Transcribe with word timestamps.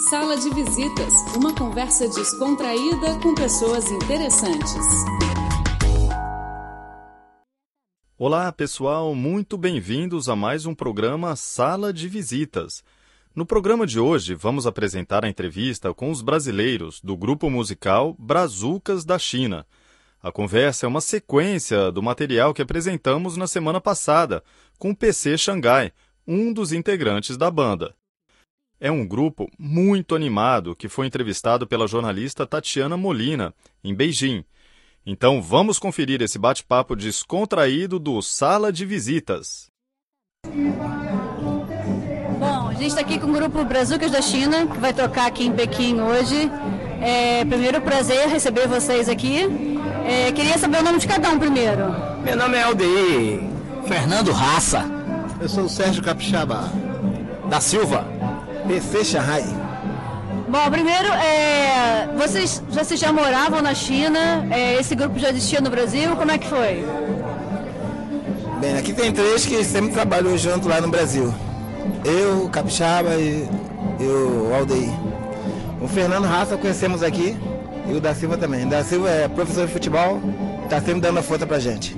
Sala 0.00 0.38
de 0.38 0.48
Visitas, 0.48 1.12
uma 1.36 1.54
conversa 1.54 2.08
descontraída 2.08 3.18
com 3.22 3.34
pessoas 3.34 3.90
interessantes. 3.90 4.86
Olá, 8.16 8.50
pessoal, 8.52 9.14
muito 9.14 9.58
bem-vindos 9.58 10.30
a 10.30 10.34
mais 10.34 10.64
um 10.64 10.74
programa 10.74 11.36
Sala 11.36 11.92
de 11.92 12.08
Visitas. 12.08 12.82
No 13.36 13.44
programa 13.44 13.86
de 13.86 14.00
hoje, 14.00 14.34
vamos 14.34 14.66
apresentar 14.66 15.26
a 15.26 15.28
entrevista 15.28 15.92
com 15.92 16.10
os 16.10 16.22
brasileiros 16.22 16.98
do 17.02 17.14
grupo 17.14 17.50
musical 17.50 18.16
Brazucas 18.18 19.04
da 19.04 19.18
China. 19.18 19.66
A 20.22 20.32
conversa 20.32 20.86
é 20.86 20.88
uma 20.88 21.02
sequência 21.02 21.92
do 21.92 22.02
material 22.02 22.54
que 22.54 22.62
apresentamos 22.62 23.36
na 23.36 23.46
semana 23.46 23.78
passada 23.78 24.42
com 24.78 24.92
o 24.92 24.96
PC 24.96 25.36
Xangai, 25.36 25.92
um 26.26 26.50
dos 26.50 26.72
integrantes 26.72 27.36
da 27.36 27.50
banda. 27.50 27.94
É 28.84 28.90
um 28.90 29.06
grupo 29.06 29.48
muito 29.56 30.12
animado 30.12 30.74
que 30.74 30.88
foi 30.88 31.06
entrevistado 31.06 31.68
pela 31.68 31.86
jornalista 31.86 32.44
Tatiana 32.44 32.96
Molina, 32.96 33.54
em 33.84 33.94
Beijing. 33.94 34.44
Então 35.06 35.40
vamos 35.40 35.78
conferir 35.78 36.20
esse 36.20 36.36
bate-papo 36.36 36.96
descontraído 36.96 38.00
do 38.00 38.20
Sala 38.20 38.72
de 38.72 38.84
Visitas. 38.84 39.68
Bom, 42.40 42.68
a 42.70 42.72
gente 42.72 42.88
está 42.88 43.02
aqui 43.02 43.20
com 43.20 43.28
o 43.28 43.32
grupo 43.32 43.64
Brazucas 43.64 44.10
da 44.10 44.20
China, 44.20 44.66
que 44.66 44.78
vai 44.78 44.92
tocar 44.92 45.28
aqui 45.28 45.46
em 45.46 45.52
Pequim 45.52 46.00
hoje. 46.00 46.50
É, 47.00 47.44
primeiro 47.44 47.80
prazer 47.82 48.26
receber 48.26 48.66
vocês 48.66 49.08
aqui. 49.08 49.42
É, 50.04 50.32
queria 50.32 50.58
saber 50.58 50.78
o 50.78 50.82
nome 50.82 50.98
de 50.98 51.06
cada 51.06 51.30
um 51.30 51.38
primeiro. 51.38 51.84
Meu 52.24 52.36
nome 52.36 52.56
é 52.56 52.62
Aldeir 52.64 53.42
Fernando 53.86 54.32
Raça. 54.32 54.90
Eu 55.40 55.48
sou 55.48 55.66
o 55.66 55.68
Sérgio 55.68 56.02
Capixaba. 56.02 56.64
Da 57.48 57.60
Silva. 57.60 58.11
PC 58.66 59.04
Shanghai. 59.04 59.44
Bom, 60.48 60.70
primeiro, 60.70 61.08
é, 61.08 62.08
vocês, 62.16 62.62
vocês 62.68 63.00
já 63.00 63.12
moravam 63.12 63.62
na 63.62 63.74
China? 63.74 64.46
É, 64.50 64.74
esse 64.78 64.94
grupo 64.94 65.18
já 65.18 65.30
existia 65.30 65.60
no 65.60 65.70
Brasil? 65.70 66.14
Como 66.16 66.30
é 66.30 66.38
que 66.38 66.46
foi? 66.46 66.84
Bem, 68.60 68.76
aqui 68.78 68.92
tem 68.92 69.10
três 69.12 69.46
que 69.46 69.64
sempre 69.64 69.92
trabalhou 69.92 70.36
junto 70.36 70.68
lá 70.68 70.80
no 70.80 70.88
Brasil. 70.88 71.32
Eu, 72.04 72.44
o 72.44 72.48
Capixaba 72.50 73.14
e, 73.14 73.48
e 73.98 74.04
o 74.04 74.54
Aldeir. 74.54 74.90
O 75.80 75.88
Fernando 75.88 76.26
Raça 76.26 76.56
conhecemos 76.56 77.02
aqui 77.02 77.36
e 77.88 77.92
o 77.94 78.00
da 78.00 78.14
Silva 78.14 78.36
também. 78.36 78.66
O 78.66 78.68
da 78.68 78.84
Silva 78.84 79.08
é 79.08 79.26
professor 79.28 79.66
de 79.66 79.72
futebol, 79.72 80.20
está 80.64 80.78
sempre 80.80 81.00
dando 81.00 81.18
a 81.18 81.22
força 81.22 81.46
pra 81.46 81.58
gente. 81.58 81.96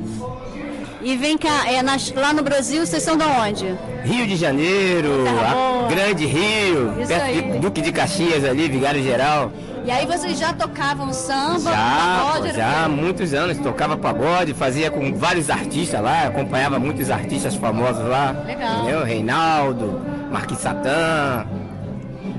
E 1.02 1.16
vem 1.16 1.36
cá, 1.36 1.70
é, 1.70 1.82
nas- 1.82 2.12
lá 2.14 2.32
no 2.32 2.42
Brasil, 2.42 2.86
vocês 2.86 3.02
são 3.02 3.16
de 3.16 3.24
onde? 3.24 3.76
Rio 4.04 4.26
de 4.26 4.36
Janeiro, 4.36 5.10
a- 5.28 5.54
boa. 5.54 5.88
Grande 5.88 6.26
Rio, 6.26 6.94
Isso 6.98 7.08
perto 7.08 7.22
aí. 7.24 7.42
de 7.52 7.58
Duque 7.58 7.80
de 7.80 7.90
Caxias 7.92 8.44
ali, 8.44 8.68
Vigário 8.68 9.02
Geral. 9.02 9.50
E 9.84 9.90
aí 9.90 10.06
vocês 10.06 10.38
já 10.38 10.52
tocavam 10.52 11.12
samba, 11.12 11.70
Já, 11.70 12.22
pagode, 12.32 12.54
já 12.56 12.88
muitos 12.88 13.34
anos, 13.34 13.58
tocava 13.58 13.96
pagode, 13.96 14.54
fazia 14.54 14.90
com 14.90 15.14
vários 15.14 15.50
artistas 15.50 16.00
lá, 16.02 16.24
acompanhava 16.26 16.78
muitos 16.78 17.10
artistas 17.10 17.54
famosos 17.54 18.06
lá. 18.06 18.34
Legal. 18.46 18.78
Entendeu? 18.82 19.04
Reinaldo, 19.04 20.00
Marquinhos 20.30 20.62
Satã. 20.62 21.44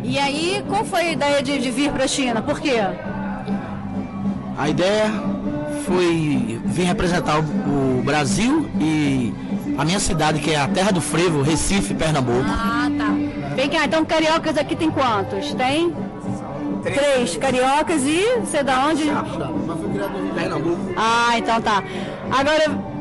E 0.03 0.17
aí, 0.19 0.63
qual 0.67 0.83
foi 0.85 1.01
a 1.01 1.11
ideia 1.11 1.41
de, 1.43 1.57
de 1.59 1.69
vir 1.71 1.91
pra 1.91 2.07
China? 2.07 2.41
Por 2.41 2.59
quê? 2.59 2.79
A 4.57 4.69
ideia 4.69 5.11
foi 5.85 6.59
vir 6.65 6.83
representar 6.85 7.37
o, 7.39 7.41
o 7.99 8.01
Brasil 8.03 8.69
e 8.79 9.33
a 9.77 9.85
minha 9.85 9.99
cidade, 9.99 10.39
que 10.39 10.51
é 10.51 10.59
a 10.59 10.67
terra 10.67 10.91
do 10.91 11.01
frevo, 11.01 11.41
Recife, 11.41 11.93
Pernambuco. 11.93 12.45
Ah, 12.47 12.89
tá. 12.97 13.55
Vem 13.55 13.69
cá, 13.69 13.85
então 13.85 14.05
cariocas 14.05 14.57
aqui 14.57 14.75
tem 14.75 14.89
quantos? 14.91 15.53
Tem? 15.53 15.93
Três 16.83 17.35
cariocas 17.37 18.03
e 18.03 18.39
você 18.41 18.57
é 18.57 18.63
da 18.63 18.85
onde? 18.85 19.03
Pernambuco. 20.35 20.93
Ah, 20.95 21.37
então 21.37 21.61
tá. 21.61 21.83
Agora, 22.31 22.95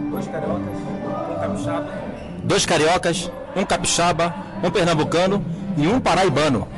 Dois 2.43 2.67
cariocas, 2.67 3.31
um 3.57 3.65
capixaba, 3.65 4.34
um 4.63 4.71
pernambucano 4.71 5.45
e 5.77 5.87
um 5.87 5.99
paraibano. 5.99 6.69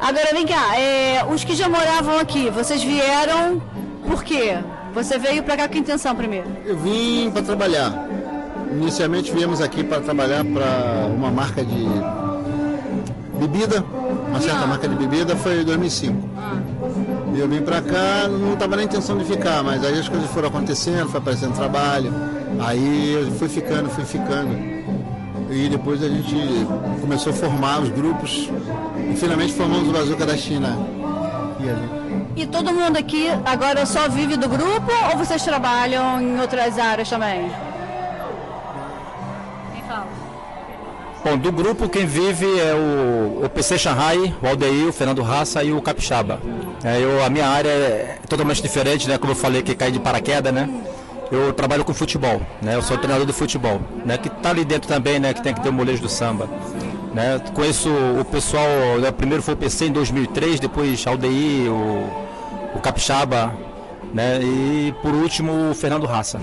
agora 0.00 0.28
vem 0.32 0.46
cá, 0.46 0.78
é, 0.78 1.24
os 1.28 1.44
que 1.44 1.54
já 1.54 1.68
moravam 1.68 2.18
aqui, 2.18 2.48
vocês 2.50 2.82
vieram 2.82 3.60
por 4.06 4.22
quê? 4.24 4.58
Você 4.94 5.18
veio 5.18 5.42
pra 5.42 5.56
cá 5.56 5.68
com 5.68 5.76
intenção 5.76 6.14
primeiro? 6.14 6.46
Eu 6.64 6.78
vim 6.78 7.30
para 7.30 7.42
trabalhar. 7.42 8.05
Inicialmente 8.80 9.32
viemos 9.32 9.60
aqui 9.60 9.82
para 9.82 10.00
trabalhar 10.00 10.44
para 10.44 11.06
uma 11.06 11.30
marca 11.30 11.64
de 11.64 11.86
bebida, 13.38 13.82
uma 14.28 14.40
certa 14.40 14.64
Ah. 14.64 14.66
marca 14.66 14.86
de 14.88 14.94
bebida, 14.96 15.34
foi 15.36 15.62
em 15.62 15.64
2005. 15.64 16.28
E 17.34 17.40
eu 17.40 17.48
vim 17.48 17.60
para 17.62 17.80
cá, 17.80 18.28
não 18.28 18.52
estava 18.54 18.76
na 18.76 18.82
intenção 18.84 19.16
de 19.18 19.24
ficar, 19.24 19.62
mas 19.62 19.82
aí 19.84 19.98
as 19.98 20.08
coisas 20.08 20.28
foram 20.30 20.48
acontecendo, 20.48 21.08
foi 21.08 21.20
aparecendo 21.20 21.54
trabalho, 21.54 22.12
aí 22.60 23.12
eu 23.14 23.30
fui 23.32 23.48
ficando, 23.48 23.88
fui 23.88 24.04
ficando. 24.04 24.54
E 25.50 25.68
depois 25.68 26.02
a 26.02 26.08
gente 26.08 26.66
começou 27.00 27.32
a 27.32 27.36
formar 27.36 27.80
os 27.80 27.88
grupos 27.90 28.50
e 29.10 29.16
finalmente 29.16 29.52
formamos 29.54 29.88
o 29.88 29.92
Bazuca 29.92 30.26
da 30.26 30.36
China. 30.36 30.76
E 31.60 31.68
a 31.70 31.74
gente- 31.74 32.06
E 32.36 32.46
todo 32.46 32.72
mundo 32.74 32.96
aqui 32.98 33.28
agora 33.44 33.86
só 33.86 34.08
vive 34.08 34.36
do 34.36 34.48
grupo 34.48 34.90
ou 35.12 35.18
vocês 35.18 35.42
trabalham 35.42 36.20
em 36.20 36.38
outras 36.40 36.78
áreas 36.78 37.08
também? 37.08 37.50
Bom, 41.26 41.36
do 41.36 41.50
grupo 41.50 41.88
quem 41.88 42.06
vive 42.06 42.46
é 42.60 42.72
o, 42.72 43.46
o 43.46 43.48
PC 43.48 43.76
Shanghai, 43.76 44.32
o 44.40 44.46
Aldeir, 44.46 44.86
o 44.86 44.92
Fernando 44.92 45.22
Raça 45.22 45.60
e 45.64 45.72
o 45.72 45.82
Capixaba. 45.82 46.40
É, 46.84 47.00
eu, 47.00 47.24
a 47.24 47.28
minha 47.28 47.48
área 47.48 47.68
é 47.68 48.18
totalmente 48.28 48.62
diferente, 48.62 49.08
né? 49.08 49.18
Como 49.18 49.32
eu 49.32 49.36
falei 49.36 49.60
que 49.60 49.74
cai 49.74 49.90
de 49.90 49.98
paraquedas, 49.98 50.54
né? 50.54 50.70
Eu 51.32 51.52
trabalho 51.52 51.84
com 51.84 51.92
futebol, 51.92 52.40
né? 52.62 52.76
Eu 52.76 52.82
sou 52.82 52.96
treinador 52.96 53.26
de 53.26 53.32
futebol, 53.32 53.80
né? 54.04 54.16
Que 54.16 54.30
tá 54.30 54.50
ali 54.50 54.64
dentro 54.64 54.86
também, 54.86 55.18
né? 55.18 55.34
Que 55.34 55.42
tem 55.42 55.52
que 55.52 55.60
ter 55.60 55.68
o 55.68 55.72
molejo 55.72 56.00
do 56.00 56.08
samba. 56.08 56.48
Né? 57.12 57.40
Conheço 57.52 57.88
o 57.90 58.24
pessoal, 58.24 58.68
né? 59.00 59.10
primeiro 59.10 59.42
foi 59.42 59.54
o 59.54 59.56
PC 59.56 59.86
em 59.86 59.92
2003, 59.92 60.60
depois 60.60 61.04
Aldeir, 61.08 61.72
o, 61.72 62.08
o 62.72 62.78
Capixaba, 62.78 63.52
né? 64.14 64.38
E 64.40 64.94
por 65.02 65.12
último 65.12 65.72
o 65.72 65.74
Fernando 65.74 66.06
Raça. 66.06 66.38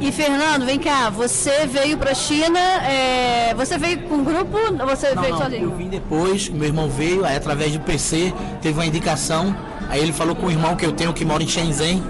E 0.00 0.12
Fernando, 0.12 0.64
vem 0.64 0.78
cá, 0.78 1.10
você 1.10 1.66
veio 1.66 1.98
pra 1.98 2.14
China, 2.14 2.58
é, 2.58 3.52
você 3.54 3.76
veio 3.76 3.98
com 4.02 4.16
um 4.16 4.24
grupo 4.24 4.56
ou 4.56 4.86
você 4.86 5.12
Não, 5.12 5.22
veio 5.22 5.34
não, 5.34 5.42
eu 5.42 5.50
sozinho? 5.50 5.70
vim 5.76 5.88
depois, 5.88 6.48
meu 6.48 6.68
irmão 6.68 6.88
veio, 6.88 7.24
aí 7.24 7.34
através 7.36 7.72
do 7.72 7.80
PC, 7.80 8.32
teve 8.62 8.78
uma 8.78 8.86
indicação, 8.86 9.54
aí 9.88 10.00
ele 10.00 10.12
falou 10.12 10.36
com 10.36 10.46
o 10.46 10.50
irmão 10.50 10.76
que 10.76 10.86
eu 10.86 10.92
tenho 10.92 11.12
que 11.12 11.24
mora 11.24 11.42
em 11.42 11.48
Shenzhen, 11.48 12.02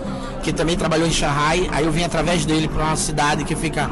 que 0.42 0.52
também 0.52 0.76
trabalhou 0.76 1.08
em 1.08 1.10
Shanghai, 1.10 1.66
aí 1.72 1.86
eu 1.86 1.90
vim 1.90 2.04
através 2.04 2.44
dele 2.44 2.68
para 2.68 2.84
uma 2.84 2.96
cidade 2.96 3.42
que 3.44 3.56
fica 3.56 3.90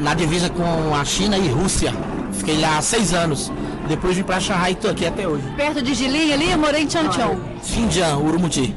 na 0.00 0.14
divisa 0.14 0.48
com 0.48 0.94
a 0.94 1.04
China 1.04 1.36
e 1.36 1.48
Rússia. 1.48 1.92
Fiquei 2.32 2.58
lá 2.60 2.78
há 2.78 2.82
seis 2.82 3.12
anos. 3.12 3.50
Depois 3.88 4.16
vim 4.16 4.22
para 4.22 4.38
Shanghai 4.40 4.72
e 4.72 4.74
tô 4.74 4.88
aqui 4.88 5.06
até 5.06 5.26
hoje. 5.26 5.42
Perto 5.56 5.82
de 5.82 5.94
Jilin 5.94 6.32
ali, 6.32 6.50
eu 6.50 6.58
morei 6.58 6.82
em 6.82 6.90
Changchun. 6.90 7.36
Xinjiang, 7.62 8.22
Urumqi. 8.22 8.74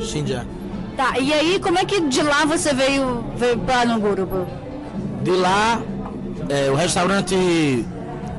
Xinjiang. 0.00 0.46
Tá, 0.96 1.18
e 1.18 1.32
aí 1.32 1.60
como 1.60 1.78
é 1.78 1.84
que 1.84 2.00
de 2.00 2.22
lá 2.22 2.46
você 2.46 2.72
veio, 2.72 3.24
veio 3.36 3.58
pra 3.58 3.84
no 3.84 4.00
grupo? 4.00 4.46
De 5.22 5.30
lá, 5.30 5.80
é, 6.48 6.70
o 6.70 6.74
restaurante 6.74 7.84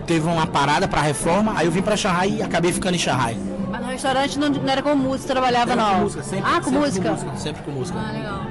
teve 0.07 0.27
uma 0.27 0.47
parada 0.47 0.87
para 0.87 1.01
reforma, 1.01 1.53
aí 1.55 1.67
eu 1.67 1.71
vim 1.71 1.81
para 1.81 1.95
Shanghai 1.95 2.37
e 2.39 2.41
acabei 2.41 2.73
ficando 2.73 2.95
em 2.95 2.99
Shanghai. 2.99 3.37
Mas 3.69 3.81
no 3.81 3.87
restaurante 3.87 4.39
não, 4.39 4.49
não 4.49 4.69
era 4.69 4.81
com 4.81 4.95
música, 4.95 5.27
trabalhava 5.33 5.73
Era 5.73 5.81
não. 5.81 5.93
com 5.95 5.99
música, 6.01 6.23
sempre, 6.23 6.49
ah, 6.49 6.57
com 6.57 6.63
sempre 6.63 6.79
música. 6.79 7.09
Com 7.09 7.15
música. 7.15 7.37
Sempre 7.37 7.61
com 7.63 7.71
música. 7.71 7.99
Ah, 7.99 8.11
legal. 8.11 8.41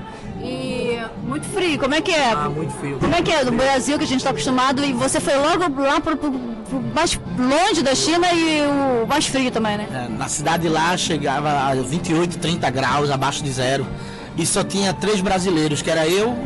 Muito 1.27 1.47
frio, 1.49 1.79
como 1.79 1.95
é 1.95 2.01
que 2.01 2.13
é? 2.13 2.31
Ah, 2.33 2.49
muito 2.49 2.73
frio. 2.75 2.99
Como 2.99 3.15
é 3.15 3.21
que 3.21 3.33
é? 3.33 3.45
No 3.45 3.53
Brasil, 3.53 3.99
que 3.99 4.05
a 4.05 4.07
gente 4.07 4.21
está 4.21 4.31
acostumado, 4.31 4.85
e 4.85 4.93
você 4.93 5.21
foi 5.21 5.35
logo 5.37 5.83
lá 5.83 6.01
pro 6.01 6.17
mais 6.95 7.19
longe 7.39 7.83
da 7.83 7.95
China 7.95 8.33
e 8.33 8.63
o 9.03 9.07
mais 9.07 9.27
frio 9.27 9.51
também, 9.51 9.77
né? 9.77 9.87
É, 9.93 10.09
na 10.09 10.29
cidade 10.29 10.69
lá 10.69 10.97
chegava 10.97 11.51
a 11.51 11.75
28, 11.75 12.39
30 12.39 12.71
graus 12.71 13.11
abaixo 13.11 13.43
de 13.43 13.51
zero. 13.51 13.87
E 14.37 14.47
só 14.47 14.63
tinha 14.63 14.93
três 14.93 15.21
brasileiros, 15.21 15.83
que 15.83 15.91
era 15.91 16.07
eu, 16.07 16.37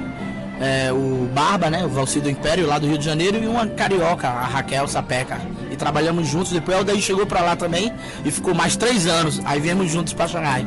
é, 0.61 0.93
o 0.93 1.29
Barba, 1.33 1.69
né? 1.71 1.85
O 1.85 1.89
Valci 1.89 2.21
do 2.21 2.31
Império, 2.31 2.67
lá 2.67 2.79
do 2.79 2.87
Rio 2.87 2.99
de 2.99 3.05
Janeiro, 3.05 3.39
e 3.43 3.47
uma 3.47 3.67
carioca, 3.67 4.29
a 4.29 4.47
Raquel 4.47 4.87
Sapeca. 4.89 5.41
E 5.71 5.77
trabalhamos 5.77 6.29
juntos. 6.29 6.53
Depois 6.53 6.77
o 6.77 6.81
Aldair 6.81 7.01
chegou 7.01 7.27
pra 7.27 7.41
lá 7.43 7.57
também 7.57 7.93
e 8.25 8.31
ficou 8.31 8.55
mais 8.55 8.77
três 8.77 9.07
anos. 9.07 9.41
Aí 9.45 9.61
viemos 9.61 9.91
juntos 9.91 10.13
pra 10.13 10.27
Xangai. 10.29 10.67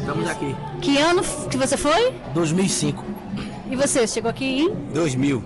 Estamos 0.00 0.28
aqui. 0.28 0.56
Que 0.80 0.96
ano 0.98 1.22
que 1.50 1.56
você 1.56 1.76
foi? 1.76 2.14
2005. 2.32 3.17
E 3.70 3.76
você, 3.76 4.06
chegou 4.06 4.30
aqui 4.30 4.62
em? 4.62 4.74
2000. 4.92 5.42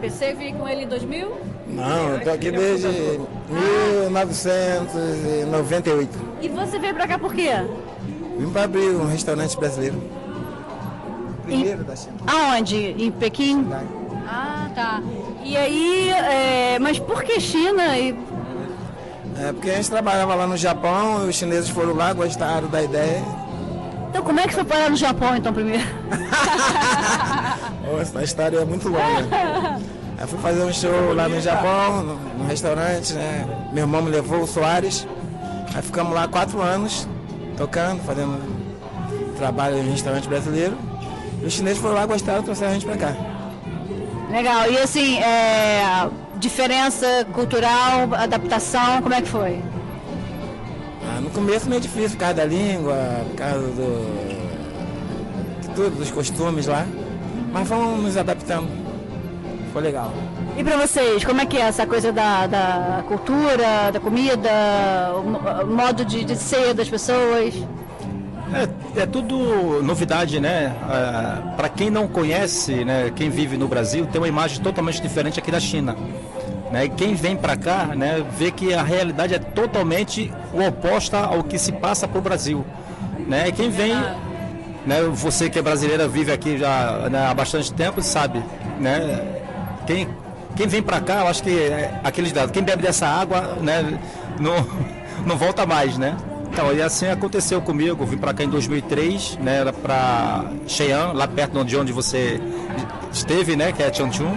PC 0.00 0.34
veio 0.34 0.56
com 0.56 0.68
ele 0.68 0.82
em 0.82 0.88
2000? 0.88 1.32
Não, 1.68 2.08
eu 2.10 2.20
tô 2.20 2.30
aqui 2.30 2.50
desde 2.50 2.88
1998. 3.48 6.10
E 6.42 6.48
você 6.48 6.78
veio 6.78 6.94
pra 6.94 7.06
cá 7.06 7.18
por 7.18 7.34
quê? 7.34 7.50
Vim 8.38 8.50
para 8.50 8.64
abrir 8.64 8.90
um 8.90 9.06
restaurante 9.06 9.56
brasileiro. 9.56 10.02
Primeiro 11.44 11.84
da 11.84 11.96
China. 11.96 12.16
Aonde? 12.26 12.94
Em 12.98 13.10
Pequim? 13.10 13.66
Ah, 14.26 14.68
tá. 14.74 15.02
E 15.44 15.56
aí, 15.56 16.10
é, 16.10 16.78
mas 16.78 16.98
por 16.98 17.22
que 17.22 17.40
China? 17.40 17.96
E... 17.98 18.14
É 19.38 19.52
porque 19.52 19.70
a 19.70 19.76
gente 19.76 19.90
trabalhava 19.90 20.34
lá 20.34 20.46
no 20.46 20.56
Japão, 20.56 21.28
os 21.28 21.34
chineses 21.34 21.68
foram 21.70 21.94
lá, 21.94 22.12
gostaram 22.12 22.68
da 22.68 22.82
ideia. 22.82 23.22
Então 24.14 24.22
como 24.22 24.38
é 24.38 24.46
que 24.46 24.54
foi 24.54 24.62
parar 24.62 24.88
no 24.88 24.96
Japão 24.96 25.34
então 25.34 25.52
primeiro? 25.52 25.82
Nossa, 27.84 28.20
a 28.20 28.22
história 28.22 28.58
é 28.58 28.64
muito 28.64 28.88
longa. 28.88 29.80
Eu 30.20 30.28
fui 30.28 30.38
fazer 30.38 30.62
um 30.62 30.72
show 30.72 31.12
lá 31.12 31.28
no 31.28 31.40
Japão, 31.40 32.04
no, 32.04 32.14
no 32.14 32.46
restaurante, 32.46 33.12
né? 33.12 33.44
Meu 33.72 33.82
irmão 33.82 34.02
me 34.02 34.12
levou, 34.12 34.42
o 34.42 34.46
Soares. 34.46 35.04
Aí 35.74 35.82
ficamos 35.82 36.14
lá 36.14 36.28
quatro 36.28 36.62
anos, 36.62 37.08
tocando, 37.56 38.04
fazendo 38.04 38.40
trabalho 39.36 39.78
em 39.78 39.90
restaurante 39.90 40.28
brasileiro. 40.28 40.78
E 41.42 41.46
os 41.46 41.52
chineses 41.52 41.82
foram 41.82 41.96
lá, 41.96 42.06
gostaram, 42.06 42.44
trouxeram 42.44 42.70
a 42.70 42.74
gente 42.74 42.86
pra 42.86 42.96
cá. 42.96 43.16
Legal. 44.30 44.70
E 44.70 44.78
assim, 44.78 45.18
é, 45.18 46.08
diferença 46.36 47.26
cultural, 47.32 48.14
adaptação, 48.14 49.02
como 49.02 49.12
é 49.12 49.20
que 49.20 49.28
foi? 49.28 49.60
Ah, 51.34 51.40
no 51.40 51.46
começo 51.46 51.68
meio 51.68 51.80
difícil, 51.80 52.10
por 52.10 52.18
causa 52.18 52.34
da 52.34 52.44
língua, 52.44 52.94
por 53.30 53.36
causa 53.36 53.58
do. 53.66 54.44
tudo, 55.74 55.96
dos 55.98 56.10
costumes 56.10 56.66
lá. 56.66 56.86
Mas 57.52 57.68
fomos 57.68 58.02
nos 58.02 58.16
adaptando. 58.16 58.68
Foi 59.72 59.82
legal. 59.82 60.12
E 60.56 60.62
pra 60.62 60.76
vocês, 60.76 61.24
como 61.24 61.40
é 61.40 61.46
que 61.46 61.56
é 61.56 61.62
essa 61.62 61.86
coisa 61.86 62.12
da, 62.12 62.46
da 62.46 63.04
cultura, 63.08 63.90
da 63.92 63.98
comida, 64.00 64.50
o 65.16 65.22
mo- 65.22 65.40
o 65.62 65.66
modo 65.66 66.04
de, 66.04 66.24
de 66.24 66.36
ser 66.36 66.74
das 66.74 66.88
pessoas? 66.88 67.54
É, 68.96 69.02
é 69.02 69.06
tudo 69.06 69.82
novidade, 69.82 70.38
né? 70.38 70.72
para 71.56 71.68
quem 71.68 71.90
não 71.90 72.06
conhece, 72.06 72.84
né, 72.84 73.10
quem 73.16 73.28
vive 73.28 73.56
no 73.56 73.66
Brasil, 73.66 74.06
tem 74.06 74.20
uma 74.20 74.28
imagem 74.28 74.62
totalmente 74.62 75.02
diferente 75.02 75.40
aqui 75.40 75.50
da 75.50 75.58
China. 75.58 75.96
Né? 76.74 76.86
E 76.86 76.88
quem 76.88 77.14
vem 77.14 77.36
para 77.36 77.56
cá, 77.56 77.86
né, 77.94 78.24
vê 78.36 78.50
que 78.50 78.74
a 78.74 78.82
realidade 78.82 79.32
é 79.32 79.38
totalmente 79.38 80.32
oposta 80.52 81.18
ao 81.20 81.44
que 81.44 81.56
se 81.56 81.70
passa 81.70 82.08
para 82.08 82.18
o 82.18 82.20
Brasil. 82.20 82.66
Né? 83.28 83.46
E 83.46 83.52
quem 83.52 83.70
vem, 83.70 83.94
né, 84.84 85.02
você 85.12 85.48
que 85.48 85.56
é 85.56 85.62
brasileira 85.62 86.08
vive 86.08 86.32
aqui 86.32 86.58
já 86.58 87.08
né, 87.08 87.28
há 87.28 87.32
bastante 87.32 87.72
tempo, 87.72 88.02
sabe, 88.02 88.42
né? 88.80 89.24
Quem 89.86 90.08
quem 90.56 90.66
vem 90.66 90.82
para 90.82 91.00
cá, 91.00 91.20
eu 91.20 91.28
acho 91.28 91.44
que 91.44 91.50
é 91.50 92.00
aqueles 92.02 92.32
dados, 92.32 92.50
quem 92.50 92.62
bebe 92.62 92.82
dessa 92.82 93.06
água, 93.06 93.56
né, 93.60 93.96
não 94.40 94.66
não 95.24 95.36
volta 95.36 95.64
mais, 95.64 95.96
né? 95.96 96.16
Então, 96.52 96.72
e 96.72 96.82
assim 96.82 97.06
aconteceu 97.06 97.62
comigo. 97.62 98.04
Vim 98.04 98.16
para 98.16 98.34
cá 98.34 98.42
em 98.42 98.48
2003, 98.48 99.38
né, 99.40 99.60
era 99.60 99.72
para 99.72 100.50
Xi'an, 100.66 101.12
lá 101.12 101.28
perto 101.28 101.64
de 101.64 101.76
onde 101.76 101.92
você 101.92 102.40
esteve, 103.12 103.54
né, 103.54 103.70
que 103.70 103.80
é 103.80 103.92
Changchun. 103.92 104.36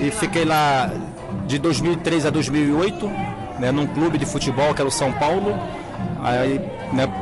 E 0.00 0.10
fiquei 0.10 0.46
lá 0.46 0.90
de 1.50 1.58
2003 1.58 2.26
a 2.26 2.30
2008, 2.30 3.10
né, 3.58 3.72
num 3.72 3.84
clube 3.84 4.16
de 4.18 4.24
futebol 4.24 4.72
que 4.72 4.80
era 4.80 4.88
o 4.88 4.92
São 4.92 5.12
Paulo. 5.12 5.58
Aí, 6.22 6.60
né, 6.92 7.12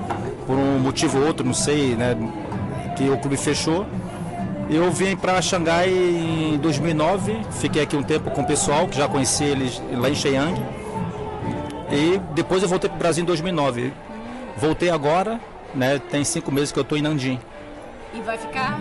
por 0.47 0.55
um 0.55 0.79
motivo 0.79 1.19
ou 1.19 1.27
outro, 1.27 1.47
não 1.47 1.55
sei, 1.55 1.97
né, 1.97 2.15
que 2.95 3.09
o 3.09 3.17
clube 3.17 3.39
fechou. 3.39 3.87
Eu 4.69 4.93
vim 4.93 5.17
para 5.17 5.41
Xangai 5.41 5.89
em 5.89 6.59
2009, 6.59 7.39
fiquei 7.53 7.83
aqui 7.83 7.97
um 7.97 8.03
tempo 8.03 8.31
com 8.31 8.43
o 8.43 8.47
pessoal 8.47 8.87
que 8.87 8.99
já 8.99 9.09
conheci 9.09 9.45
eles 9.45 9.83
lá 9.93 10.11
em 10.11 10.15
Shenyang. 10.15 10.61
E 11.91 12.21
depois 12.35 12.63
eu 12.63 12.69
voltei 12.69 12.91
para 12.91 12.97
o 12.97 12.99
Brasil 12.99 13.23
em 13.23 13.27
2009. 13.27 13.95
Voltei 14.59 14.91
agora, 14.91 15.41
né? 15.75 15.99
Tem 16.11 16.23
cinco 16.23 16.53
meses 16.53 16.71
que 16.71 16.79
eu 16.79 16.83
estou 16.83 16.99
em 16.99 17.01
Nanjing. 17.01 17.41
E 18.13 18.21
vai 18.21 18.37
ficar? 18.37 18.79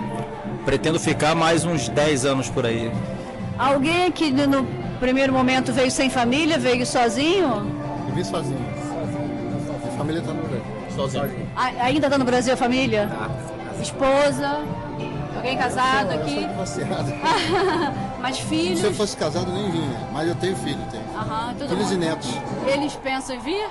Pretendo 0.65 0.99
ficar 0.99 1.33
mais 1.35 1.63
uns 1.63 1.87
10 1.87 2.25
anos 2.25 2.49
por 2.49 2.65
aí. 2.65 2.91
Alguém 3.57 4.11
que 4.11 4.29
no 4.29 4.67
primeiro 4.97 5.31
momento 5.33 5.71
veio 5.71 5.91
sem 5.91 6.09
família, 6.09 6.57
veio 6.57 6.85
sozinho? 6.85 7.65
Eu 8.07 8.15
vim 8.15 8.23
sozinho. 8.23 8.59
Minha 8.59 9.97
família 9.97 10.21
tá 10.21 10.33
no 10.33 10.41
Brasil. 10.43 10.63
Sozinho. 10.95 11.47
A- 11.55 11.83
ainda 11.85 12.07
está 12.07 12.17
no 12.17 12.25
Brasil 12.25 12.53
a 12.53 12.57
família? 12.57 13.09
Esposa? 13.81 14.59
Alguém 15.35 15.55
casado 15.57 16.11
Eu 16.13 16.17
sou 16.17 16.21
aqui? 16.23 16.47
divorciado. 16.47 17.13
Mas 18.19 18.37
Se 18.37 18.41
eu 18.43 18.47
filhos? 18.49 18.97
fosse 18.97 19.15
casado, 19.15 19.51
nem 19.51 19.69
vinha. 19.69 20.07
Mas 20.11 20.27
eu 20.27 20.35
tenho 20.35 20.55
filho, 20.55 20.79
tenho. 20.89 21.03
Aham, 21.15 21.53
Filhos 21.55 21.91
e 21.91 21.93
mundo. 21.93 21.99
netos. 21.99 22.29
Eles 22.65 22.95
pensam 22.95 23.35
em 23.35 23.39
vir? 23.39 23.67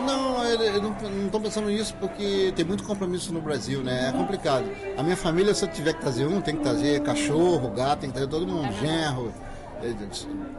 Não, 0.00 0.42
eu 0.44 0.82
não 0.82 1.26
estou 1.26 1.40
pensando 1.40 1.68
nisso 1.68 1.94
porque 2.00 2.52
tem 2.56 2.64
muito 2.64 2.84
compromisso 2.84 3.32
no 3.34 3.40
Brasil, 3.40 3.82
né? 3.82 4.08
É 4.08 4.12
complicado. 4.12 4.64
A 4.96 5.02
minha 5.02 5.16
família, 5.16 5.54
se 5.54 5.64
eu 5.64 5.68
tiver 5.68 5.92
que 5.94 6.00
trazer 6.00 6.26
um, 6.26 6.40
tem 6.40 6.56
que 6.56 6.62
trazer 6.62 7.00
cachorro, 7.02 7.70
gato, 7.70 8.00
tem 8.00 8.10
que 8.10 8.14
trazer 8.14 8.30
todo 8.30 8.46
mundo, 8.46 8.70
genro, 8.80 9.28
eh, 9.28 9.49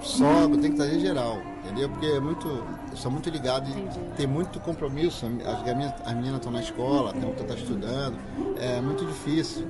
sogro, 0.01 0.57
tem 0.57 0.71
que 0.71 0.77
trazer 0.77 0.99
geral, 0.99 1.41
entendeu? 1.63 1.89
Porque 1.89 2.05
é 2.07 2.19
muito, 2.19 2.47
eu 2.47 2.97
sou 2.97 3.11
muito 3.11 3.29
ligado 3.29 3.69
e 3.69 4.15
tem 4.15 4.27
muito 4.27 4.59
compromisso. 4.59 5.25
As, 5.45 6.07
as 6.07 6.13
meninas 6.15 6.37
estão 6.37 6.51
na 6.51 6.61
escola, 6.61 7.13
tem 7.13 7.25
outra 7.25 7.43
está 7.43 7.55
estudando. 7.55 8.15
É 8.59 8.81
muito 8.81 9.05
difícil 9.05 9.67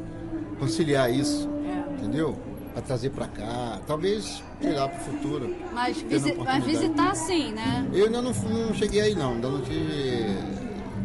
conciliar 0.59 1.11
isso, 1.13 1.49
entendeu? 1.97 2.37
Para 2.73 2.81
trazer 2.83 3.09
para 3.09 3.27
cá, 3.27 3.79
talvez 3.85 4.41
tirar 4.61 4.87
para 4.87 4.97
o 5.01 5.03
futuro. 5.03 5.55
Mas, 5.73 5.97
visi- 6.01 6.35
mas 6.35 6.63
visitar 6.63 7.13
sim, 7.15 7.51
né? 7.51 7.85
Eu 7.93 8.05
ainda 8.05 8.21
não, 8.21 8.31
não 8.31 8.73
cheguei 8.73 9.01
aí 9.01 9.15
não, 9.15 9.33
ainda 9.33 9.49
não 9.49 9.61
tive 9.61 10.25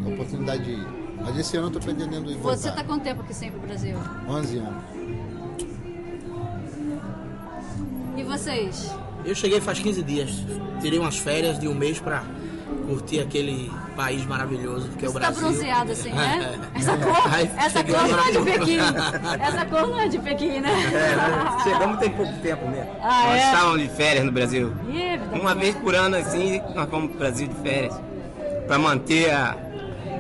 a 0.05 0.09
oportunidade 0.09 0.63
de 0.65 0.71
ir. 0.73 0.87
Mas 1.19 1.37
esse 1.39 1.57
ano 1.57 1.67
eu 1.69 1.73
tô 1.73 1.81
pretendendo 1.81 2.31
ir 2.31 2.37
voltar. 2.37 2.57
Você 2.59 2.69
está 2.69 2.85
quanto 2.85 3.03
tempo 3.03 3.23
aqui 3.23 3.35
sempre 3.35 3.59
no 3.59 3.67
Brasil? 3.67 3.97
11 4.29 4.59
anos. 4.59 4.96
E 8.17 8.23
vocês? 8.23 8.91
Eu 9.25 9.35
cheguei 9.35 9.61
faz 9.61 9.79
15 9.79 10.03
dias. 10.03 10.31
Tirei 10.81 10.99
umas 10.99 11.19
férias 11.19 11.59
de 11.59 11.69
um 11.69 11.75
mês 11.75 11.99
pra 11.99 12.23
curtir 12.87 13.21
aquele 13.21 13.71
país 13.97 14.25
maravilhoso 14.27 14.89
que 14.91 15.05
é 15.05 15.09
o 15.09 15.13
Você 15.13 15.19
tá 15.21 15.31
Brasil. 15.31 15.49
bronzeado 15.49 15.93
assim, 15.93 16.13
né? 16.13 16.59
Essa 16.75 16.97
cor, 16.97 17.35
Aí 17.35 17.51
essa 17.59 17.83
cor 17.85 18.09
não 18.09 18.19
é 18.21 18.31
de 18.31 18.39
Pequim. 18.39 18.79
Essa 19.41 19.67
cor 19.67 19.87
não 19.89 20.01
é 20.01 20.09
de 20.09 20.19
Pequim, 20.19 20.61
né? 20.61 20.71
É, 20.93 21.17
nós 21.17 21.63
chegamos 21.63 21.99
tem 21.99 22.11
pouco 22.11 22.33
tempo 22.41 22.69
mesmo. 22.69 22.91
Ah, 23.03 23.25
nós 23.27 23.41
é? 23.41 23.45
estávamos 23.47 23.81
de 23.83 23.89
férias 23.89 24.25
no 24.25 24.33
Brasil. 24.33 24.73
Ih, 24.89 25.39
Uma 25.41 25.55
vez 25.55 25.75
por 25.77 25.95
ano, 25.95 26.17
assim, 26.17 26.61
nós 26.75 26.89
vamos 26.89 27.11
pro 27.11 27.19
Brasil 27.19 27.49
de 27.49 27.55
férias. 27.57 27.95
Pra 28.69 28.79
manter 28.79 29.31
a, 29.31 29.57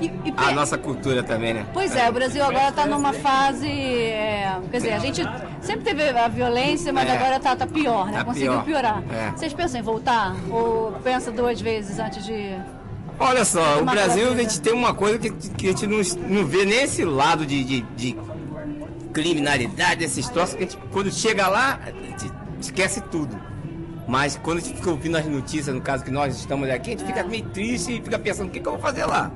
E- 0.00 0.12
e 0.26 0.34
a 0.37 0.52
nossa 0.52 0.76
cultura 0.78 1.22
também, 1.22 1.54
né? 1.54 1.66
Pois 1.72 1.94
é, 1.96 2.08
o 2.08 2.12
Brasil 2.12 2.44
agora 2.44 2.69
está 2.69 2.87
numa 2.87 3.12
fase. 3.12 3.66
é, 3.69 4.58
quer 4.70 4.76
dizer, 4.78 4.93
a 4.93 4.98
gente 4.98 5.22
sempre 5.60 5.84
teve 5.84 6.08
a 6.10 6.28
violência, 6.28 6.93
mas 6.93 7.08
É. 7.08 7.16
agora 7.16 7.37
está 7.37 7.56
tá 7.56 7.66
pior, 7.66 8.06
né? 8.06 8.19
Tá 8.19 8.25
Conseguiu 8.25 8.52
pior. 8.52 8.64
piorar. 8.64 9.02
É. 9.12 9.31
Vocês 9.37 9.52
pensam 9.54 9.81
em 9.81 9.82
voltar? 9.82 10.34
Ou 10.50 10.93
pensa 11.04 11.31
duas 11.31 11.60
vezes 11.60 11.98
antes 11.98 12.24
de. 12.24 12.56
Olha 13.19 13.44
só, 13.46 13.81
o 13.81 13.84
Brasil 13.84 14.31
a 14.32 14.36
gente 14.36 14.60
tem 14.60 14.74
uma 14.74 14.93
coisa 14.93 15.19
que, 15.19 15.31
que 15.31 15.67
a 15.69 15.70
gente 15.70 15.86
não, 15.86 15.98
não 16.29 16.44
vê 16.46 16.67
nem 16.67 16.82
esse 16.82 17.03
lado 17.05 17.46
de, 17.46 17.65
de, 17.65 17.81
de 17.96 18.17
criminalidade, 19.12 20.05
esses 20.05 20.29
troços, 20.29 20.55
que 20.55 20.65
a 20.65 20.67
gente, 20.67 20.79
quando 20.93 21.10
chega 21.10 21.48
lá, 21.48 21.81
a 21.86 21.91
gente 21.91 22.31
esquece 22.60 23.00
tudo. 23.00 23.34
Mas 24.06 24.38
quando 24.41 24.58
a 24.58 24.60
gente 24.60 24.76
fica 24.76 24.91
ouvindo 24.91 25.17
as 25.17 25.24
notícias, 25.26 25.74
no 25.74 25.81
caso 25.81 26.05
que 26.05 26.10
nós 26.10 26.36
estamos 26.36 26.69
aqui, 26.70 26.91
a 26.91 26.93
gente 26.98 27.05
fica 27.05 27.24
meio 27.24 27.43
triste 27.46 27.96
e 27.96 28.03
fica 28.03 28.19
pensando, 28.19 28.48
o 28.48 28.50
que, 28.50 28.60
que 28.60 28.67
eu 28.69 28.72
vou 28.72 28.81
fazer 28.81 29.05
lá? 29.05 29.31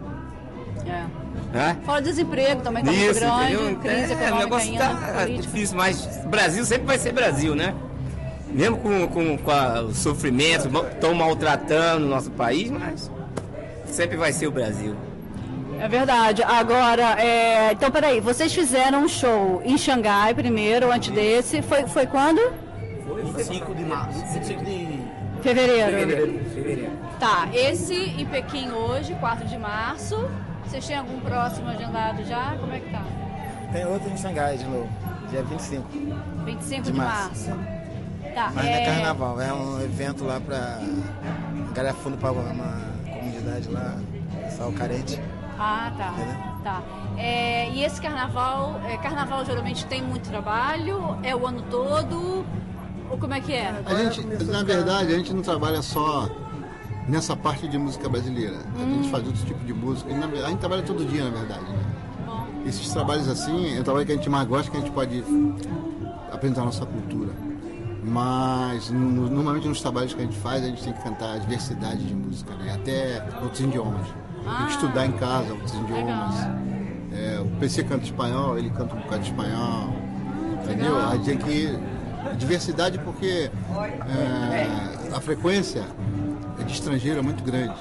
É. 0.86 1.04
Né? 1.52 1.76
Fora 1.84 2.00
desemprego 2.00 2.62
também, 2.62 2.84
tá 2.84 2.92
muito 2.92 3.10
Isso, 3.10 3.20
grande, 3.20 3.52
entendeu? 3.54 3.76
crise 3.80 4.12
é, 4.12 4.32
o 4.32 4.36
negócio 4.36 4.70
ainda, 4.70 4.88
tá 4.88 5.24
difícil, 5.26 5.76
mas 5.76 6.06
Brasil 6.26 6.64
sempre 6.64 6.86
vai 6.86 6.98
ser 6.98 7.12
Brasil, 7.12 7.54
né? 7.56 7.74
Mesmo 8.48 8.76
com, 8.78 9.08
com, 9.08 9.38
com 9.38 9.50
a- 9.50 9.82
o 9.82 9.94
sofrimento, 9.94 10.68
estão 10.92 11.12
maltratando 11.14 12.06
o 12.06 12.08
nosso 12.08 12.30
país, 12.30 12.70
mas 12.70 13.10
sempre 13.84 14.16
vai 14.16 14.32
ser 14.32 14.46
o 14.46 14.50
Brasil. 14.52 14.94
É 15.80 15.88
verdade. 15.88 16.42
Agora, 16.42 17.20
é... 17.20 17.72
então 17.72 17.90
peraí, 17.90 18.20
vocês 18.20 18.52
fizeram 18.52 19.04
um 19.04 19.08
show 19.08 19.62
em 19.64 19.78
Xangai 19.78 20.34
primeiro, 20.34 20.92
antes 20.92 21.10
desse. 21.10 21.62
Foi, 21.62 21.86
foi 21.86 22.06
quando? 22.06 22.40
25 23.34 23.74
de 23.74 23.84
março. 23.84 24.24
25 24.34 24.64
de 24.64 25.00
Fevereiro. 25.42 26.40
Tá, 27.18 27.48
esse 27.52 27.94
em 27.94 28.26
Pequim 28.26 28.70
hoje, 28.70 29.14
4 29.14 29.46
de 29.46 29.58
março. 29.58 30.28
Vocês 30.66 30.86
têm 30.86 30.96
algum 30.96 31.20
próximo 31.20 31.68
agendado 31.68 32.24
já? 32.24 32.56
Como 32.58 32.72
é 32.72 32.80
que 32.80 32.90
tá? 32.90 33.02
Tem 33.72 33.84
outro 33.86 34.08
em 34.10 34.16
Xangai 34.16 34.56
de 34.58 34.64
novo, 34.64 34.88
dia 35.30 35.42
25. 35.42 35.86
25 36.44 36.82
De 36.82 36.92
de, 36.92 36.98
março. 36.98 37.50
março. 37.50 37.80
Tá, 38.34 38.52
Mas 38.54 38.64
não 38.64 38.72
é 38.72 38.84
carnaval, 38.84 39.40
é 39.40 39.52
um 39.52 39.80
evento 39.82 40.24
lá 40.24 40.40
pra 40.40 40.78
galera 41.74 41.94
fundo 41.94 42.16
pra 42.16 42.30
uma 42.30 42.80
comunidade 43.12 43.68
lá, 43.68 43.96
pessoal 44.44 44.72
carente. 44.72 45.20
Ah, 45.58 45.92
tá. 45.96 46.14
Tá. 46.62 46.82
É, 47.18 47.68
e 47.70 47.82
esse 47.84 48.00
carnaval, 48.00 48.80
é, 48.88 48.96
carnaval 48.98 49.44
geralmente 49.44 49.84
tem 49.86 50.00
muito 50.02 50.28
trabalho, 50.28 51.18
é 51.22 51.34
o 51.34 51.46
ano 51.46 51.62
todo, 51.70 52.44
ou 53.10 53.18
como 53.18 53.34
é 53.34 53.40
que 53.40 53.52
é? 53.52 53.74
A 53.84 53.94
gente, 53.94 54.22
na 54.44 54.62
verdade, 54.62 55.12
a 55.12 55.16
gente 55.18 55.32
não 55.34 55.42
trabalha 55.42 55.82
só 55.82 56.28
nessa 57.08 57.36
parte 57.36 57.66
de 57.68 57.78
música 57.78 58.08
brasileira. 58.08 58.58
A 58.76 58.78
gente 58.78 59.06
Hum. 59.08 59.10
faz 59.10 59.26
outro 59.26 59.44
tipo 59.44 59.64
de 59.64 59.72
música. 59.74 60.12
Na 60.14 60.26
a 60.26 60.48
gente 60.50 60.58
trabalha 60.58 60.82
todo 60.82 61.04
dia, 61.04 61.24
na 61.24 61.30
verdade. 61.30 61.62
né? 61.64 61.78
Esses 62.66 62.88
trabalhos 62.90 63.28
assim, 63.28 63.76
é 63.76 63.80
o 63.80 63.84
trabalho 63.84 64.04
que 64.06 64.12
a 64.12 64.16
gente 64.16 64.28
mais 64.28 64.46
gosta, 64.46 64.70
que 64.70 64.76
a 64.76 64.80
gente 64.80 64.92
pode 64.92 65.24
apresentar 66.32 66.62
a 66.62 66.64
nossa 66.66 66.84
cultura. 66.86 67.30
Mas 68.02 68.90
no, 68.90 69.28
normalmente 69.28 69.68
nos 69.68 69.80
trabalhos 69.80 70.14
que 70.14 70.20
a 70.20 70.24
gente 70.24 70.36
faz, 70.38 70.62
a 70.62 70.66
gente 70.66 70.82
tem 70.82 70.92
que 70.92 71.02
cantar 71.02 71.34
a 71.34 71.38
diversidade 71.38 72.04
de 72.04 72.14
música, 72.14 72.54
né? 72.54 72.72
até 72.74 73.22
outros 73.42 73.60
idiomas. 73.60 74.06
tem 74.06 74.66
que 74.66 74.72
estudar 74.72 75.06
em 75.06 75.12
casa 75.12 75.52
outros 75.52 75.74
idiomas. 75.74 76.34
É, 77.12 77.40
o 77.40 77.46
PC 77.58 77.84
canta 77.84 78.04
espanhol, 78.04 78.58
ele 78.58 78.70
canta 78.70 78.94
um 78.94 79.00
bocado 79.00 79.22
de 79.22 79.30
espanhol. 79.30 79.88
Entendeu? 80.64 80.96
A 80.98 81.16
gente 81.16 81.24
tem 81.24 81.38
que. 81.38 81.78
Diversidade 82.36 82.98
porque 82.98 83.50
é, 83.70 85.14
a 85.16 85.20
frequência 85.20 85.82
de 86.64 86.72
estrangeiro 86.72 87.18
é 87.18 87.22
muito 87.22 87.42
grande 87.42 87.74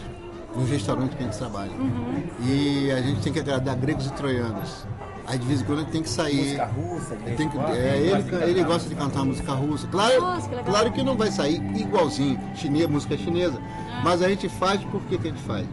nos 0.55 0.69
restaurantes 0.69 1.15
que 1.15 1.24
a 1.24 1.25
gente 1.25 1.38
trabalha. 1.38 1.71
Uhum. 1.71 2.24
E 2.45 2.91
a 2.91 3.01
gente 3.01 3.21
tem 3.21 3.31
que 3.31 3.39
agradar 3.39 3.75
gregos 3.75 4.07
e 4.07 4.13
troianos. 4.13 4.86
Aí 5.27 5.38
de 5.38 5.45
vez 5.45 5.62
em 5.62 5.63
quando 5.63 5.79
a 5.79 5.81
gente 5.83 5.91
tem 5.91 6.01
que 6.01 6.09
sair. 6.09 6.38
Música 6.38 6.65
russa, 6.65 7.15
Tem 7.15 7.45
em 7.45 7.50
que, 7.50 7.57
é, 7.57 7.98
ele, 7.98 8.43
ele 8.50 8.63
gosta 8.63 8.89
de 8.89 8.95
cantar 8.95 9.24
música 9.24 9.53
russa. 9.53 9.88
Claro, 9.88 10.21
Nossa, 10.21 10.50
que 10.50 10.63
claro 10.63 10.91
que 10.91 11.03
não 11.03 11.15
vai 11.15 11.29
sair 11.29 11.62
igualzinho, 11.77 12.39
chinês, 12.55 12.89
música 12.89 13.15
chinesa. 13.15 13.62
Ah. 13.91 14.01
Mas 14.03 14.24
a 14.24 14.29
gente 14.29 14.50
faz 14.50 14.83
por 14.86 15.01
que, 15.01 15.19
que 15.19 15.27
a 15.27 15.31
gente 15.31 15.43
faz? 15.43 15.67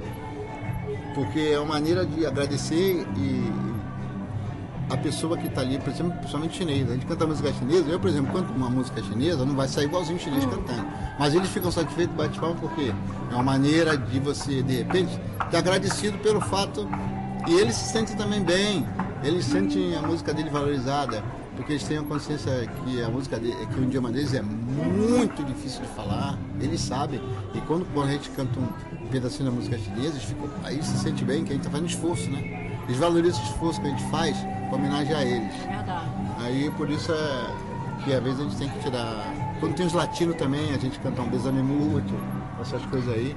Porque 1.14 1.40
é 1.40 1.58
uma 1.58 1.72
maneira 1.72 2.04
de 2.04 2.26
agradecer 2.26 3.06
e 3.16 3.75
a 4.88 4.96
pessoa 4.96 5.36
que 5.36 5.46
está 5.48 5.60
ali, 5.62 5.78
por 5.78 5.90
exemplo, 5.90 6.12
principalmente 6.18 6.56
chinês. 6.58 6.88
A 6.88 6.94
gente 6.94 7.06
canta 7.06 7.26
música 7.26 7.52
chinesa, 7.52 7.88
eu, 7.88 7.98
por 7.98 8.08
exemplo, 8.08 8.32
canto 8.32 8.52
uma 8.52 8.70
música 8.70 9.02
chinesa, 9.02 9.44
não 9.44 9.54
vai 9.54 9.66
sair 9.68 9.84
igualzinho 9.86 10.16
o 10.16 10.20
chinês 10.20 10.44
Hum. 10.44 10.50
cantando. 10.50 10.86
Mas 11.18 11.34
eles 11.34 11.48
ficam 11.48 11.70
satisfeitos 11.72 12.14
bate 12.14 12.38
palma 12.38 12.54
porque 12.60 12.92
é 13.30 13.34
uma 13.34 13.42
maneira 13.42 13.96
de 13.96 14.20
você, 14.20 14.62
de 14.62 14.76
repente, 14.78 15.18
estar 15.44 15.58
agradecido 15.58 16.18
pelo 16.18 16.40
fato. 16.40 16.88
E 17.48 17.54
eles 17.54 17.74
se 17.76 17.92
sentem 17.92 18.16
também 18.16 18.42
bem, 18.42 18.86
eles 19.22 19.44
sentem 19.44 19.96
a 19.96 20.02
música 20.02 20.32
dele 20.34 20.50
valorizada, 20.50 21.22
porque 21.56 21.72
eles 21.72 21.84
têm 21.84 21.98
a 21.98 22.02
consciência 22.02 22.68
que 22.84 23.02
a 23.02 23.08
música 23.08 23.38
dele, 23.38 23.56
que 23.72 23.80
o 23.80 23.84
idioma 23.84 24.10
deles 24.10 24.34
é 24.34 24.42
muito 24.42 25.44
difícil 25.44 25.82
de 25.82 25.88
falar, 25.88 26.38
eles 26.60 26.80
sabem. 26.80 27.20
E 27.54 27.60
quando, 27.62 27.86
quando 27.92 28.08
a 28.08 28.12
gente 28.12 28.30
canta 28.30 28.58
um 28.58 29.06
pedacinho 29.08 29.48
da 29.50 29.54
música 29.54 29.78
chinesa, 29.78 30.08
eles 30.16 30.24
ficam, 30.24 30.48
aí 30.64 30.82
se 30.82 30.98
sente 30.98 31.24
bem 31.24 31.44
que 31.44 31.50
a 31.50 31.52
gente 31.54 31.62
está 31.66 31.70
fazendo 31.70 31.88
esforço, 31.88 32.28
né? 32.30 32.65
Eles 32.86 32.98
valorizam 32.98 33.40
esse 33.42 33.50
esforço 33.52 33.80
que 33.80 33.86
a 33.86 33.90
gente 33.90 34.04
faz 34.04 34.36
para 34.68 34.76
homenagear 34.76 35.22
eles. 35.22 35.54
Verdade. 35.56 36.06
Aí 36.40 36.70
por 36.76 36.88
isso 36.90 37.12
é 37.12 37.46
que 38.04 38.12
às 38.14 38.22
vezes 38.22 38.40
a 38.40 38.42
gente 38.44 38.56
tem 38.56 38.68
que 38.68 38.78
tirar. 38.80 39.34
Quando 39.60 39.74
tem 39.74 39.86
os 39.86 39.92
latinos 39.92 40.36
também, 40.36 40.72
a 40.74 40.78
gente 40.78 40.98
canta 41.00 41.22
um 41.22 41.28
besame 41.28 41.62
mútuo, 41.62 42.18
essas 42.60 42.84
coisas 42.86 43.12
aí. 43.12 43.36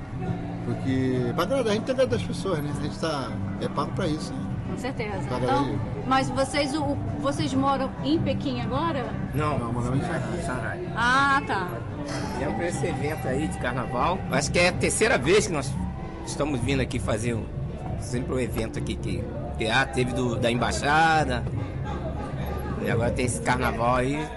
Porque. 0.66 1.32
Pra 1.34 1.44
agradar, 1.44 1.72
a 1.72 1.76
gente 1.76 1.86
tem 1.86 1.96
que 1.96 2.02
agradar 2.02 2.20
as 2.20 2.26
pessoas, 2.26 2.60
né? 2.60 2.72
A 2.78 2.82
gente 2.84 3.00
tá. 3.00 3.32
É 3.62 3.68
pago 3.70 3.92
pra 3.94 4.08
isso, 4.08 4.32
né? 4.34 4.40
Com 4.70 4.78
certeza. 4.78 5.18
Então, 5.42 5.80
mas 6.06 6.30
vocês, 6.30 6.76
o- 6.76 6.96
vocês 7.20 7.54
moram 7.56 7.90
em 8.04 8.20
Pequim 8.20 8.62
agora? 8.62 9.06
Não, 9.34 9.58
Não, 9.58 9.74
não 9.74 9.94
é 9.96 10.42
Shanghai. 10.46 10.80
Ah, 10.96 11.42
tá. 11.48 11.68
Viemos 12.38 12.56
para 12.56 12.68
esse 12.68 12.86
evento 12.86 13.28
aí 13.28 13.48
de 13.48 13.58
carnaval. 13.58 14.20
Acho 14.32 14.52
que 14.52 14.60
é 14.60 14.70
a 14.70 14.74
terceira 14.74 15.18
vez 15.18 15.48
que 15.48 15.54
nós 15.54 15.74
estamos 16.26 16.60
vindo 16.60 16.82
aqui 16.82 17.00
fazer 17.00 17.34
um, 17.34 17.44
sempre 18.00 18.34
um 18.34 18.40
evento 18.40 18.80
aqui 18.80 18.96
que, 18.96 19.24
que 19.58 19.68
ah, 19.68 19.86
teve 19.86 20.14
do, 20.14 20.36
da 20.36 20.50
embaixada. 20.52 21.44
E 22.84 22.90
agora 22.90 23.12
tem 23.12 23.26
esse 23.26 23.42
carnaval 23.42 23.96
aí. 23.98 24.28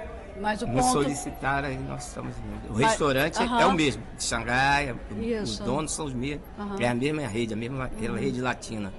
Mas 0.40 0.60
o 0.62 0.66
Nos 0.66 0.84
ponto... 0.86 0.92
solicitaram 1.04 1.68
aí 1.68 1.78
nós 1.78 2.08
estamos. 2.08 2.34
O 2.68 2.72
Mas- 2.72 2.82
restaurante 2.90 3.40
aham. 3.40 3.60
é 3.60 3.66
o 3.66 3.72
mesmo, 3.72 4.02
de 4.16 4.24
Xangai, 4.24 4.94
os 5.42 5.50
Isso. 5.50 5.62
donos 5.62 5.92
são 5.92 6.06
os 6.06 6.12
mesmos. 6.14 6.42
Aham. 6.58 6.76
É 6.80 6.88
a 6.88 6.94
mesma 6.94 7.22
rede, 7.26 7.54
a 7.54 7.56
mesma 7.56 7.88
rede 8.18 8.40
latina. 8.40 8.92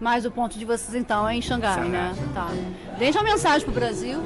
Mas 0.00 0.24
o 0.24 0.30
ponto 0.30 0.58
de 0.58 0.64
vocês 0.64 0.94
então 0.94 1.28
é 1.28 1.34
em 1.36 1.42
Xangai, 1.42 1.74
Xangai. 1.74 2.12
né? 2.12 2.14
Tá. 2.34 2.48
Deixa 2.98 3.20
uma 3.20 3.30
mensagem 3.30 3.62
pro 3.64 3.72
Brasil. 3.74 4.20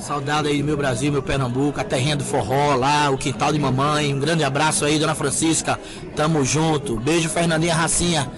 Saudade 0.00 0.48
aí 0.48 0.58
do 0.58 0.64
meu 0.64 0.76
Brasil, 0.76 1.12
meu 1.12 1.22
Pernambuco, 1.22 1.80
a 1.80 1.84
terrinha 1.84 2.16
do 2.16 2.24
forró 2.24 2.74
lá, 2.74 3.10
o 3.10 3.18
quintal 3.18 3.52
de 3.52 3.58
mamãe. 3.58 4.12
Um 4.12 4.18
grande 4.18 4.42
abraço 4.42 4.84
aí, 4.84 4.98
dona 4.98 5.14
Francisca. 5.14 5.78
Tamo 6.16 6.44
junto. 6.44 6.98
Beijo, 6.98 7.28
Fernandinha 7.28 7.74
Racinha. 7.74 8.30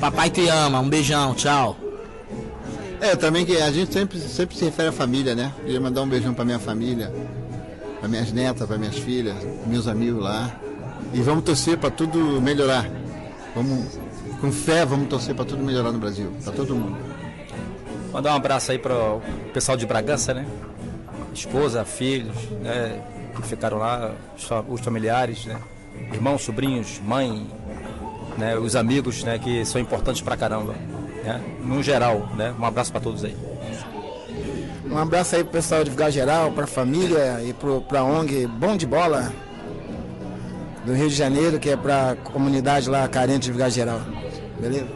Papai 0.00 0.30
te 0.30 0.48
ama. 0.48 0.80
Um 0.80 0.88
beijão, 0.88 1.34
tchau. 1.34 1.76
É, 3.00 3.14
também 3.14 3.44
que 3.44 3.56
a 3.56 3.70
gente 3.70 3.92
sempre, 3.92 4.18
sempre 4.18 4.56
se 4.56 4.64
refere 4.64 4.88
à 4.88 4.92
família, 4.92 5.34
né? 5.34 5.52
Queria 5.64 5.80
mandar 5.80 6.02
um 6.02 6.08
beijão 6.08 6.34
pra 6.34 6.44
minha 6.44 6.58
família, 6.58 7.12
pra 8.00 8.08
minhas 8.08 8.32
netas, 8.32 8.66
pra 8.66 8.78
minhas 8.78 8.96
filhas, 8.96 9.36
meus 9.66 9.86
amigos 9.86 10.22
lá. 10.22 10.50
E 11.12 11.20
vamos 11.20 11.44
torcer 11.44 11.78
pra 11.78 11.90
tudo 11.90 12.40
melhorar. 12.40 12.88
Vamos, 13.54 13.98
com 14.40 14.50
fé, 14.50 14.84
vamos 14.84 15.08
torcer 15.08 15.34
pra 15.34 15.44
tudo 15.44 15.62
melhorar 15.62 15.92
no 15.92 15.98
Brasil, 15.98 16.32
pra 16.42 16.52
todo 16.52 16.74
mundo. 16.74 16.96
Mandar 18.12 18.32
um 18.32 18.36
abraço 18.36 18.72
aí 18.72 18.78
para 18.78 18.94
o 18.94 19.22
pessoal 19.52 19.76
de 19.76 19.86
Bragança, 19.86 20.32
né? 20.34 20.46
Esposa, 21.36 21.84
filhos, 21.84 22.34
né? 22.62 23.00
Que 23.36 23.42
ficaram 23.42 23.78
lá, 23.78 24.12
os 24.36 24.44
fa- 24.44 24.64
os 24.68 24.80
familiares, 24.80 25.44
né? 25.44 25.56
Irmãos, 26.12 26.42
sobrinhos, 26.42 27.00
mãe, 27.04 27.46
né? 28.38 28.56
Os 28.56 28.74
amigos, 28.76 29.22
né? 29.24 29.38
Que 29.38 29.64
são 29.64 29.80
importantes 29.80 30.22
pra 30.22 30.36
caramba, 30.36 30.74
né? 31.24 31.40
No 31.62 31.82
geral, 31.82 32.28
né? 32.36 32.54
Um 32.58 32.64
abraço 32.64 32.90
para 32.90 33.00
todos 33.00 33.24
aí. 33.24 33.36
Um 34.90 34.96
abraço 34.98 35.36
aí 35.36 35.42
pro 35.42 35.52
pessoal 35.52 35.82
de 35.84 35.90
Vigar 35.90 36.10
Geral, 36.10 36.52
pra 36.52 36.66
família 36.66 37.42
e 37.44 37.52
pro, 37.52 37.82
pra 37.82 38.02
ONG 38.04 38.46
Bom 38.46 38.76
de 38.76 38.86
Bola 38.86 39.32
do 40.86 40.94
Rio 40.94 41.08
de 41.08 41.14
Janeiro, 41.14 41.58
que 41.58 41.70
é 41.70 41.76
pra 41.76 42.16
comunidade 42.22 42.88
lá 42.88 43.06
carente 43.08 43.46
de 43.46 43.52
Vigar 43.52 43.68
Geral. 43.70 44.00
Beleza? 44.60 44.86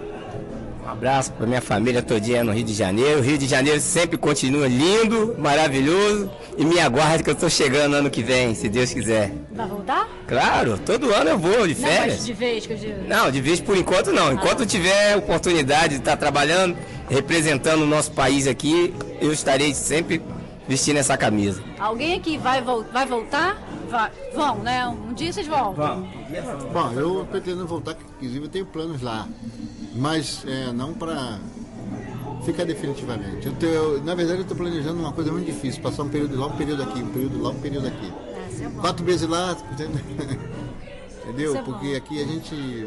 Um 0.91 0.95
abraço 0.95 1.33
para 1.35 1.47
minha 1.47 1.61
família 1.61 2.03
todinha 2.03 2.43
no 2.43 2.51
Rio 2.53 2.65
de 2.65 2.75
Janeiro. 2.75 3.21
O 3.21 3.23
Rio 3.23 3.39
de 3.39 3.47
Janeiro 3.47 3.81
sempre 3.81 4.19
continua 4.19 4.67
lindo, 4.67 5.37
maravilhoso. 5.39 6.29
E 6.59 6.65
me 6.65 6.81
aguarde 6.81 7.23
que 7.23 7.31
eu 7.31 7.35
estou 7.35 7.49
chegando 7.49 7.95
ano 7.95 8.11
que 8.11 8.25
vem, 8.25 8.57
se 8.57 8.69
Deus 8.69 8.93
quiser. 8.93 9.33
Vai 9.53 9.69
voltar? 9.69 10.09
Claro, 10.27 10.77
todo 10.79 11.15
ano 11.15 11.31
eu 11.31 11.39
vou 11.39 11.69
de 11.69 11.75
Não, 11.81 11.83
mas 11.89 11.97
férias. 11.99 12.27
de 12.27 12.33
vez 12.33 12.67
que 12.67 12.73
eu 12.73 12.77
digo. 12.77 13.07
Não, 13.07 13.31
de 13.31 13.41
vez 13.41 13.61
por 13.61 13.77
enquanto 13.77 14.11
não. 14.13 14.33
Enquanto 14.33 14.61
eu 14.61 14.67
tiver 14.67 15.17
oportunidade 15.17 15.91
de 15.91 16.01
estar 16.01 16.17
trabalhando, 16.17 16.77
representando 17.09 17.83
o 17.83 17.87
nosso 17.87 18.11
país 18.11 18.49
aqui, 18.49 18.93
eu 19.21 19.33
estarei 19.33 19.73
sempre 19.73 20.21
vestindo 20.67 20.97
essa 20.97 21.17
camisa. 21.17 21.63
Alguém 21.79 22.15
aqui 22.17 22.37
vai, 22.37 22.61
vol 22.61 22.85
vai 22.93 23.07
voltar? 23.07 23.63
Vai. 23.89 24.11
Vão, 24.35 24.57
né? 24.59 24.87
Um 24.89 25.13
dia 25.15 25.33
vocês 25.33 25.47
voltam. 25.47 26.09
Bom, 26.73 26.93
eu 26.97 27.27
pretendo 27.31 27.65
voltar, 27.65 27.97
inclusive 28.17 28.45
eu 28.47 28.49
tenho 28.49 28.67
planos 28.67 29.01
lá, 29.03 29.29
mas 29.95 30.45
é, 30.47 30.73
não 30.73 30.93
para 30.95 31.39
ficar 32.45 32.65
definitivamente. 32.65 33.47
Eu 33.47 33.53
tenho- 33.55 34.03
na 34.05 34.15
verdade, 34.15 34.39
eu 34.39 34.43
estou 34.43 34.57
planejando 34.57 34.99
uma 35.01 35.13
coisa 35.13 35.31
muito 35.33 35.47
difícil, 35.47 35.83
passar 35.83 36.03
um 36.05 36.09
período 36.09 36.39
lá, 36.39 36.47
um 36.47 36.57
período 36.57 36.83
aqui, 36.83 37.03
um 37.03 37.09
período 37.09 37.43
lá, 37.43 37.51
um 37.51 37.61
período 37.61 37.87
aqui. 37.87 38.13
É, 38.35 38.49
isso 38.53 38.65
é. 38.65 38.69
Quatro 38.81 39.05
meses 39.05 39.29
lá, 39.29 39.57
entendeu? 39.73 40.01
É. 41.57 41.63
Porque 41.63 41.95
aqui 41.95 42.21
a 42.21 42.27
gente 42.27 42.87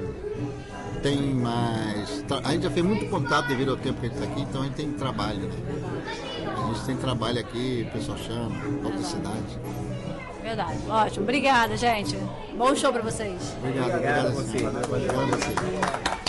tem 1.02 1.18
mais. 1.34 2.26
A 2.44 2.52
gente 2.52 2.64
já 2.64 2.72
fez 2.72 2.86
muito 2.86 3.10
contato 3.10 3.48
devido 3.48 3.72
ao 3.72 3.78
tempo 3.78 4.02
que 4.02 4.08
a 4.08 4.10
gente 4.10 4.20
está 4.22 4.30
aqui, 4.34 4.42
então 4.42 4.62
a 4.62 4.66
gente 4.66 4.74
tem 4.74 4.92
trabalho. 4.92 5.40
Né? 5.40 5.50
A 6.58 6.74
gente 6.74 6.86
tem 6.86 6.98
trabalho 6.98 7.40
aqui, 7.40 7.88
o 7.88 7.94
pessoal 7.94 8.18
chama, 8.18 8.52
outra 8.84 9.02
cidade. 9.02 9.58
Verdade. 10.42 10.78
Ótimo. 10.90 11.24
Obrigada, 11.24 11.78
gente. 11.78 12.18
Bom 12.58 12.76
show 12.76 12.92
pra 12.92 13.02
vocês. 13.02 13.56
Obrigado, 13.60 13.90
obrigado, 13.92 14.28
a 14.28 14.30
você. 14.32 14.58
Obrigado 14.58 15.20
a 15.24 15.38
você. 15.38 16.23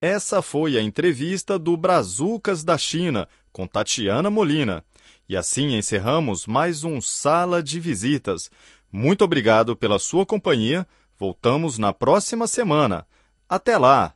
Essa 0.00 0.40
foi 0.40 0.78
a 0.78 0.82
entrevista 0.82 1.58
do 1.58 1.76
Brazucas 1.76 2.62
da 2.62 2.78
China 2.78 3.28
com 3.50 3.66
Tatiana 3.66 4.30
Molina. 4.30 4.84
E 5.28 5.36
assim 5.36 5.74
encerramos 5.74 6.46
mais 6.46 6.84
um 6.84 7.00
Sala 7.00 7.60
de 7.60 7.80
Visitas. 7.80 8.48
Muito 8.92 9.24
obrigado 9.24 9.74
pela 9.74 9.98
sua 9.98 10.24
companhia. 10.24 10.86
Voltamos 11.18 11.78
na 11.78 11.92
próxima 11.92 12.46
semana. 12.46 13.04
Até 13.48 13.76
lá! 13.76 14.14